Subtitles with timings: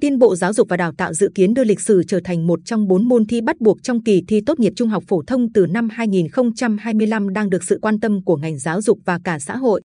[0.00, 2.60] tin Bộ Giáo dục và Đào tạo dự kiến đưa lịch sử trở thành một
[2.64, 5.52] trong bốn môn thi bắt buộc trong kỳ thi tốt nghiệp trung học phổ thông
[5.52, 9.56] từ năm 2025 đang được sự quan tâm của ngành giáo dục và cả xã
[9.56, 9.82] hội.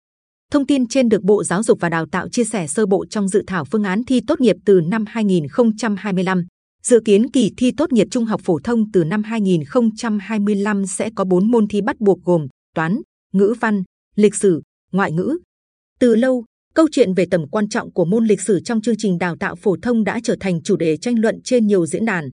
[0.51, 3.27] Thông tin trên được Bộ Giáo dục và Đào tạo chia sẻ sơ bộ trong
[3.27, 6.45] dự thảo phương án thi tốt nghiệp từ năm 2025.
[6.83, 11.23] Dự kiến kỳ thi tốt nghiệp trung học phổ thông từ năm 2025 sẽ có
[11.23, 13.01] 4 môn thi bắt buộc gồm toán,
[13.33, 13.83] ngữ văn,
[14.15, 15.37] lịch sử, ngoại ngữ.
[15.99, 19.17] Từ lâu, câu chuyện về tầm quan trọng của môn lịch sử trong chương trình
[19.17, 22.29] đào tạo phổ thông đã trở thành chủ đề tranh luận trên nhiều diễn đàn.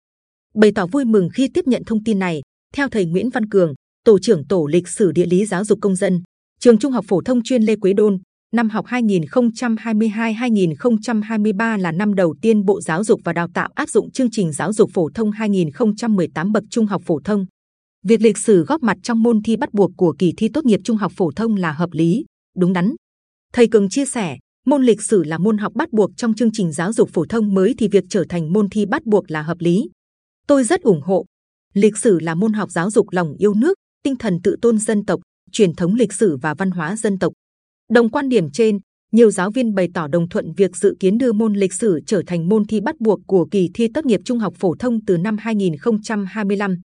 [0.55, 2.43] Bày tỏ vui mừng khi tiếp nhận thông tin này,
[2.75, 3.75] theo thầy Nguyễn Văn Cường,
[4.05, 6.23] tổ trưởng tổ lịch sử địa lý giáo dục công dân,
[6.61, 8.19] trường Trung học phổ thông chuyên Lê Quế Đôn,
[8.55, 14.11] năm học 2022-2023 là năm đầu tiên Bộ Giáo dục và Đào tạo áp dụng
[14.11, 17.47] chương trình giáo dục phổ thông 2018 bậc trung học phổ thông.
[18.05, 20.81] Việc lịch sử góp mặt trong môn thi bắt buộc của kỳ thi tốt nghiệp
[20.85, 22.25] trung học phổ thông là hợp lý,
[22.57, 22.95] đúng đắn.
[23.53, 26.73] Thầy Cường chia sẻ, môn lịch sử là môn học bắt buộc trong chương trình
[26.73, 29.57] giáo dục phổ thông mới thì việc trở thành môn thi bắt buộc là hợp
[29.61, 29.91] lý.
[30.47, 31.25] Tôi rất ủng hộ.
[31.75, 35.05] Lịch sử là môn học giáo dục lòng yêu nước, tinh thần tự tôn dân
[35.05, 35.21] tộc,
[35.53, 37.33] truyền thống lịch sử và văn hóa dân tộc.
[37.91, 38.79] Đồng quan điểm trên,
[39.13, 42.23] nhiều giáo viên bày tỏ đồng thuận việc dự kiến đưa môn lịch sử trở
[42.27, 45.17] thành môn thi bắt buộc của kỳ thi tốt nghiệp trung học phổ thông từ
[45.17, 46.81] năm 2025.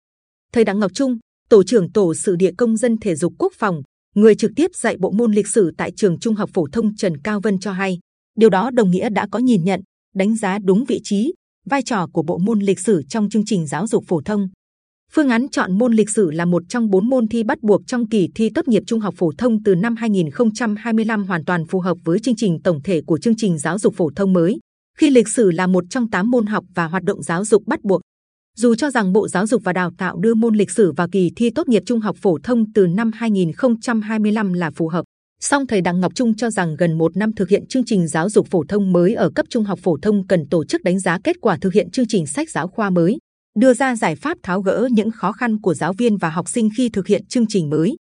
[0.54, 1.18] Thầy Đặng Ngọc Trung,
[1.50, 3.82] tổ trưởng tổ sự địa công dân thể dục quốc phòng,
[4.16, 7.18] người trực tiếp dạy bộ môn lịch sử tại trường trung học phổ thông Trần
[7.22, 8.00] Cao Vân cho hay,
[8.38, 9.82] điều đó đồng nghĩa đã có nhìn nhận,
[10.16, 11.34] đánh giá đúng vị trí,
[11.66, 14.50] vai trò của bộ môn lịch sử trong chương trình giáo dục phổ thông.
[15.12, 18.08] Phương án chọn môn lịch sử là một trong bốn môn thi bắt buộc trong
[18.10, 21.98] kỳ thi tốt nghiệp trung học phổ thông từ năm 2025 hoàn toàn phù hợp
[22.04, 24.60] với chương trình tổng thể của chương trình giáo dục phổ thông mới.
[24.98, 27.80] Khi lịch sử là một trong tám môn học và hoạt động giáo dục bắt
[27.84, 28.02] buộc,
[28.58, 31.32] dù cho rằng Bộ Giáo dục và Đào tạo đưa môn lịch sử vào kỳ
[31.36, 35.06] thi tốt nghiệp trung học phổ thông từ năm 2025 là phù hợp,
[35.42, 38.30] song thầy Đặng Ngọc Trung cho rằng gần một năm thực hiện chương trình giáo
[38.30, 41.20] dục phổ thông mới ở cấp trung học phổ thông cần tổ chức đánh giá
[41.24, 43.18] kết quả thực hiện chương trình sách giáo khoa mới,
[43.60, 46.70] đưa ra giải pháp tháo gỡ những khó khăn của giáo viên và học sinh
[46.78, 47.96] khi thực hiện chương trình mới.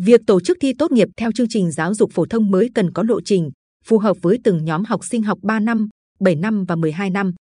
[0.00, 2.92] Việc tổ chức thi tốt nghiệp theo chương trình giáo dục phổ thông mới cần
[2.92, 3.50] có lộ trình
[3.84, 5.88] phù hợp với từng nhóm học sinh học 3 năm,
[6.20, 7.32] 7 năm và 12 năm.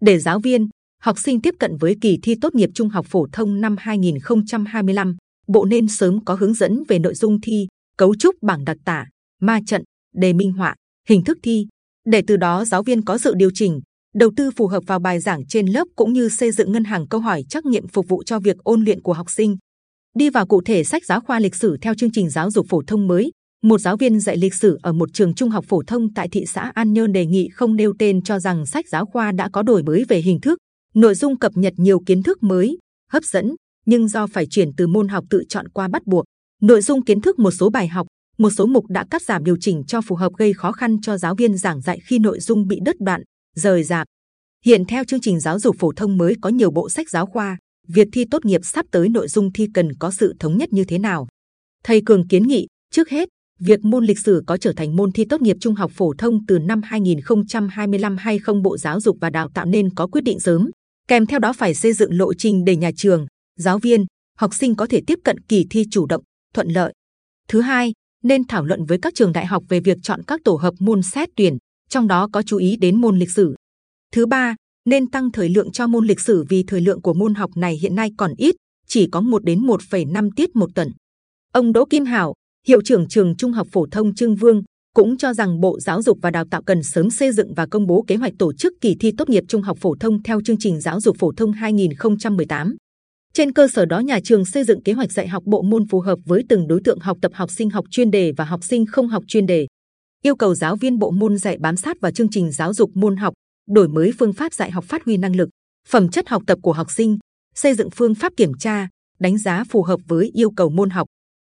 [0.00, 0.68] Để giáo viên,
[1.02, 5.16] học sinh tiếp cận với kỳ thi tốt nghiệp trung học phổ thông năm 2025,
[5.48, 7.66] Bộ nên sớm có hướng dẫn về nội dung thi,
[7.98, 9.06] cấu trúc bảng đặc tả,
[9.40, 9.82] ma trận,
[10.14, 10.74] đề minh họa,
[11.08, 11.66] hình thức thi,
[12.04, 13.80] để từ đó giáo viên có sự điều chỉnh,
[14.14, 17.08] đầu tư phù hợp vào bài giảng trên lớp cũng như xây dựng ngân hàng
[17.08, 19.56] câu hỏi trắc nghiệm phục vụ cho việc ôn luyện của học sinh.
[20.16, 22.82] Đi vào cụ thể sách giáo khoa lịch sử theo chương trình giáo dục phổ
[22.86, 23.30] thông mới,
[23.62, 26.44] một giáo viên dạy lịch sử ở một trường trung học phổ thông tại thị
[26.46, 29.62] xã An Nhơn đề nghị không nêu tên cho rằng sách giáo khoa đã có
[29.62, 30.58] đổi mới về hình thức,
[30.98, 32.78] nội dung cập nhật nhiều kiến thức mới,
[33.12, 33.54] hấp dẫn,
[33.86, 36.24] nhưng do phải chuyển từ môn học tự chọn qua bắt buộc,
[36.62, 38.06] nội dung kiến thức một số bài học,
[38.38, 41.18] một số mục đã cắt giảm điều chỉnh cho phù hợp gây khó khăn cho
[41.18, 43.22] giáo viên giảng dạy khi nội dung bị đứt đoạn,
[43.56, 44.06] rời rạc.
[44.64, 47.58] Hiện theo chương trình giáo dục phổ thông mới có nhiều bộ sách giáo khoa,
[47.88, 50.84] việc thi tốt nghiệp sắp tới nội dung thi cần có sự thống nhất như
[50.84, 51.28] thế nào?
[51.84, 53.28] Thầy Cường kiến nghị trước hết
[53.60, 56.46] việc môn lịch sử có trở thành môn thi tốt nghiệp trung học phổ thông
[56.46, 60.40] từ năm 2025 hay không Bộ Giáo dục và Đào tạo nên có quyết định
[60.40, 60.70] sớm.
[61.08, 63.26] Kèm theo đó phải xây dựng lộ trình để nhà trường,
[63.58, 64.06] giáo viên,
[64.38, 66.22] học sinh có thể tiếp cận kỳ thi chủ động,
[66.54, 66.92] thuận lợi.
[67.48, 67.92] Thứ hai,
[68.24, 71.02] nên thảo luận với các trường đại học về việc chọn các tổ hợp môn
[71.02, 71.58] xét tuyển,
[71.88, 73.54] trong đó có chú ý đến môn lịch sử.
[74.12, 74.54] Thứ ba,
[74.84, 77.78] nên tăng thời lượng cho môn lịch sử vì thời lượng của môn học này
[77.82, 78.54] hiện nay còn ít,
[78.86, 80.92] chỉ có 1 đến 1,5 tiết một tuần.
[81.52, 82.34] Ông Đỗ Kim Hảo,
[82.66, 84.62] hiệu trưởng trường Trung học phổ thông Trương Vương,
[84.94, 87.86] cũng cho rằng Bộ Giáo dục và Đào tạo cần sớm xây dựng và công
[87.86, 90.58] bố kế hoạch tổ chức kỳ thi tốt nghiệp trung học phổ thông theo chương
[90.58, 92.76] trình giáo dục phổ thông 2018.
[93.32, 96.00] Trên cơ sở đó, nhà trường xây dựng kế hoạch dạy học bộ môn phù
[96.00, 98.86] hợp với từng đối tượng học tập học sinh học chuyên đề và học sinh
[98.86, 99.66] không học chuyên đề.
[100.22, 103.16] Yêu cầu giáo viên bộ môn dạy bám sát vào chương trình giáo dục môn
[103.16, 103.34] học,
[103.70, 105.48] đổi mới phương pháp dạy học phát huy năng lực,
[105.88, 107.18] phẩm chất học tập của học sinh,
[107.54, 108.88] xây dựng phương pháp kiểm tra,
[109.20, 111.06] đánh giá phù hợp với yêu cầu môn học,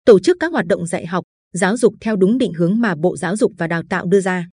[0.05, 1.23] tổ chức các hoạt động dạy học,
[1.53, 4.47] giáo dục theo đúng định hướng mà Bộ Giáo dục và Đào tạo đưa ra.